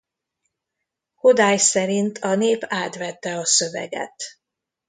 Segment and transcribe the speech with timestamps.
[1.15, 4.23] Kodály szerint a nép átvette a szöveget.